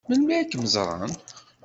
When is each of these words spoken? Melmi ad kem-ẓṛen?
Melmi 0.07 0.33
ad 0.37 0.47
kem-ẓṛen? 0.51 1.13